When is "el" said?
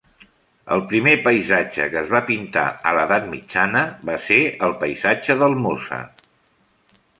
0.75-0.79, 4.69-4.75